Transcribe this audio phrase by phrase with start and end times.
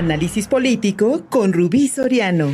[0.00, 2.50] Análisis político con Rubí Soriano.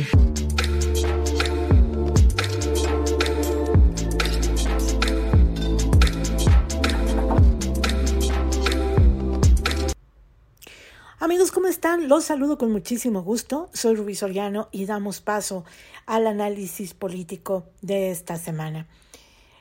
[11.19, 12.09] Amigos, ¿cómo están?
[12.09, 13.69] Los saludo con muchísimo gusto.
[13.71, 15.63] Soy Rubí Soriano y damos paso
[16.05, 18.87] al análisis político de esta semana.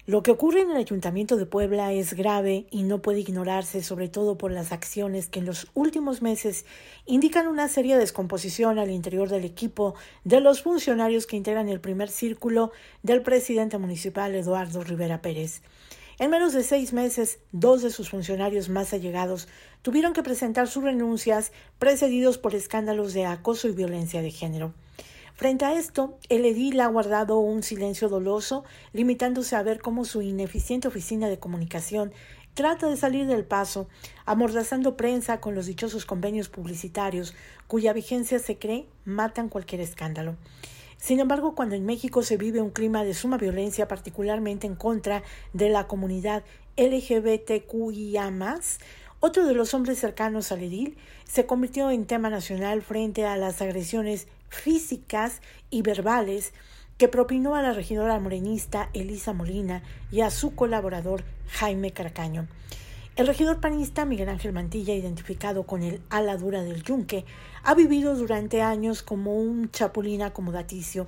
[0.08, 4.08] Lo que ocurre en el Ayuntamiento de Puebla es grave y no puede ignorarse, sobre
[4.08, 6.64] todo por las acciones que en los últimos meses
[7.06, 12.08] indican una seria descomposición al interior del equipo de los funcionarios que integran el primer
[12.08, 12.70] círculo
[13.02, 15.62] del presidente municipal Eduardo Rivera Pérez.
[16.20, 19.48] En menos de seis meses, dos de sus funcionarios más allegados
[19.82, 21.50] tuvieron que presentar sus renuncias
[21.80, 24.72] precedidos por escándalos de acoso y violencia de género.
[25.36, 30.22] Frente a esto, el edil ha guardado un silencio doloso, limitándose a ver cómo su
[30.22, 32.10] ineficiente oficina de comunicación
[32.54, 33.86] trata de salir del paso,
[34.24, 37.34] amordazando prensa con los dichosos convenios publicitarios,
[37.66, 40.36] cuya vigencia se cree matan cualquier escándalo.
[40.96, 45.22] Sin embargo, cuando en México se vive un clima de suma violencia, particularmente en contra
[45.52, 46.44] de la comunidad
[46.78, 48.30] LGBTQIA,
[49.20, 53.62] otro de los hombres cercanos al edil se convirtió en tema nacional frente a las
[53.62, 56.52] agresiones físicas y verbales
[56.98, 62.46] que propinó a la regidora morenista Elisa Molina y a su colaborador Jaime Carcaño.
[63.16, 67.24] El regidor panista Miguel Ángel Mantilla, identificado con el ala dura del yunque,
[67.62, 71.06] ha vivido durante años como un chapulín acomodaticio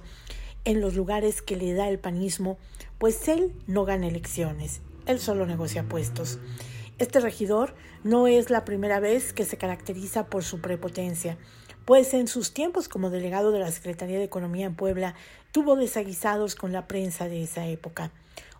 [0.64, 2.58] en los lugares que le da el panismo,
[2.98, 6.38] pues él no gana elecciones, él solo negocia puestos.
[6.98, 11.38] Este regidor no es la primera vez que se caracteriza por su prepotencia
[11.88, 15.14] pues en sus tiempos como delegado de la Secretaría de Economía en Puebla
[15.52, 18.12] tuvo desaguisados con la prensa de esa época.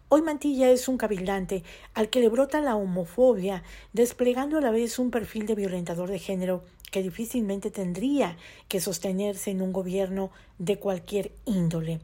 [0.08, 4.98] Hoy Mantilla es un cabildante al que le brota la homofobia, desplegando a la vez
[4.98, 10.78] un perfil de violentador de género que difícilmente tendría que sostenerse en un gobierno de
[10.78, 12.00] cualquier índole.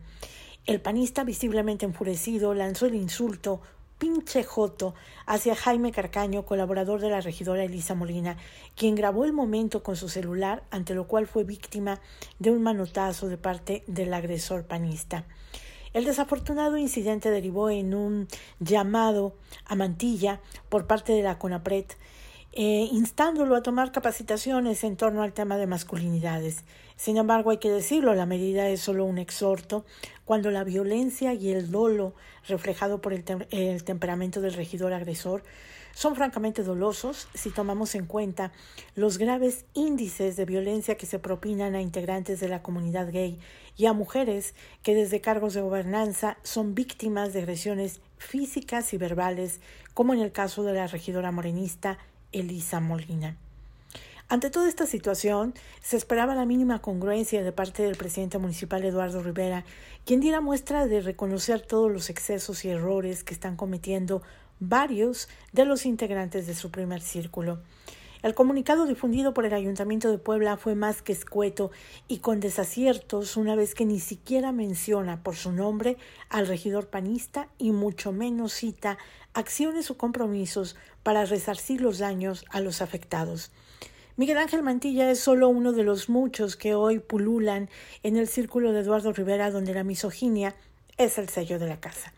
[0.67, 3.63] El panista, visiblemente enfurecido, lanzó el insulto
[3.99, 4.95] pinche joto
[5.27, 8.37] hacia Jaime Carcaño, colaborador de la regidora Elisa Molina,
[8.77, 12.01] quien grabó el momento con su celular, ante lo cual fue víctima
[12.39, 15.25] de un manotazo de parte del agresor panista.
[15.93, 18.29] El desafortunado incidente derivó en un
[18.59, 21.87] llamado a Mantilla por parte de la CONAPRED,
[22.57, 26.63] eh, instándolo a tomar capacitaciones en torno al tema de masculinidades.
[26.95, 29.85] Sin embargo, hay que decirlo, la medida es solo un exhorto
[30.25, 32.15] cuando la violencia y el dolo
[32.47, 35.43] reflejado por el, el temperamento del regidor agresor
[35.95, 38.53] son francamente dolosos si tomamos en cuenta
[38.95, 43.39] los graves índices de violencia que se propinan a integrantes de la comunidad gay
[43.77, 49.61] y a mujeres que desde cargos de gobernanza son víctimas de agresiones físicas y verbales,
[49.93, 51.99] como en el caso de la regidora morenista
[52.35, 53.37] Elisa Molina.
[54.29, 59.23] Ante toda esta situación, se esperaba la mínima congruencia de parte del presidente municipal Eduardo
[59.23, 59.65] Rivera,
[60.07, 64.23] quien diera muestra de reconocer todos los excesos y errores que están cometiendo
[64.61, 67.61] varios de los integrantes de su primer círculo.
[68.25, 71.71] El comunicado difundido por el Ayuntamiento de Puebla fue más que escueto
[72.09, 75.99] y con desaciertos una vez que ni siquiera menciona por su nombre
[76.31, 78.97] al regidor panista y mucho menos cita
[79.35, 83.53] acciones o compromisos para resarcir los daños a los afectados.
[84.17, 87.69] Miguel Ángel Mantilla es solo uno de los muchos que hoy pululan
[88.03, 90.55] en el círculo de Eduardo Rivera donde la misoginia
[90.97, 92.15] es el sello de la casa.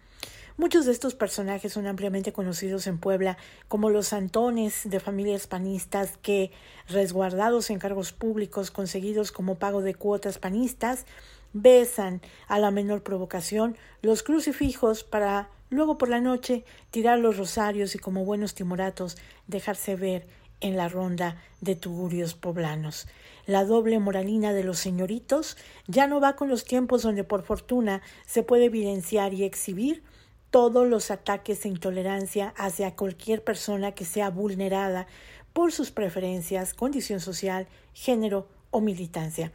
[0.58, 3.36] Muchos de estos personajes son ampliamente conocidos en Puebla
[3.68, 6.50] como los santones de familias panistas que,
[6.88, 11.04] resguardados en cargos públicos conseguidos como pago de cuotas panistas,
[11.52, 17.94] besan a la menor provocación los crucifijos para luego por la noche tirar los rosarios
[17.94, 20.26] y como buenos timoratos dejarse ver
[20.62, 23.08] en la ronda de tugurios poblanos.
[23.44, 28.00] La doble moralina de los señoritos ya no va con los tiempos donde por fortuna
[28.24, 30.02] se puede evidenciar y exhibir
[30.50, 35.06] todos los ataques e intolerancia hacia cualquier persona que sea vulnerada
[35.52, 39.52] por sus preferencias, condición social, género o militancia.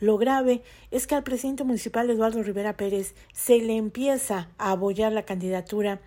[0.00, 5.12] Lo grave es que al presidente municipal Eduardo Rivera Pérez se le empieza a apoyar
[5.12, 6.00] la candidatura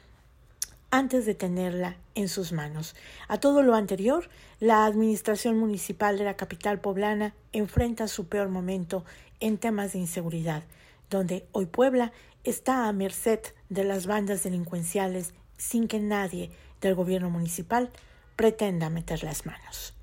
[0.91, 2.95] antes de tenerla en sus manos.
[3.27, 9.05] A todo lo anterior, la administración municipal de la capital poblana enfrenta su peor momento
[9.39, 10.63] en temas de inseguridad,
[11.09, 12.11] donde hoy Puebla
[12.43, 13.39] está a merced
[13.69, 16.51] de las bandas delincuenciales sin que nadie
[16.81, 17.91] del gobierno municipal
[18.35, 19.93] pretenda meter las manos.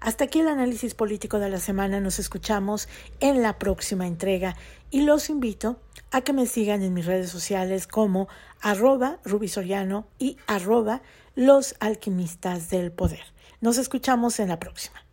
[0.00, 2.00] Hasta aquí el análisis político de la semana.
[2.00, 2.88] Nos escuchamos
[3.20, 4.56] en la próxima entrega
[4.90, 5.78] y los invito
[6.10, 8.28] a que me sigan en mis redes sociales como
[8.60, 11.02] arroba rubisoriano y arroba
[11.34, 13.22] los alquimistas del poder.
[13.60, 15.04] Nos escuchamos en la próxima.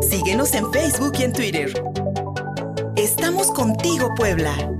[0.00, 1.82] Síguenos en Facebook y en Twitter.
[2.96, 4.75] Estamos contigo, Puebla.